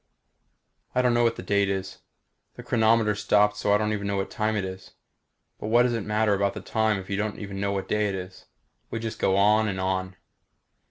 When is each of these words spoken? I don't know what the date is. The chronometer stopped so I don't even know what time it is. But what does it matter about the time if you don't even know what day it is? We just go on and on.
I 0.95 1.03
don't 1.03 1.13
know 1.13 1.23
what 1.23 1.35
the 1.35 1.43
date 1.43 1.69
is. 1.69 1.99
The 2.55 2.63
chronometer 2.63 3.13
stopped 3.13 3.57
so 3.57 3.71
I 3.71 3.77
don't 3.77 3.93
even 3.93 4.07
know 4.07 4.15
what 4.17 4.31
time 4.31 4.55
it 4.55 4.65
is. 4.65 4.93
But 5.59 5.67
what 5.67 5.83
does 5.83 5.93
it 5.93 6.03
matter 6.07 6.33
about 6.33 6.55
the 6.55 6.59
time 6.61 6.97
if 6.97 7.07
you 7.07 7.17
don't 7.17 7.37
even 7.37 7.59
know 7.61 7.73
what 7.73 7.87
day 7.87 8.09
it 8.09 8.15
is? 8.15 8.47
We 8.89 8.97
just 8.97 9.19
go 9.19 9.37
on 9.37 9.67
and 9.67 9.79
on. 9.79 10.15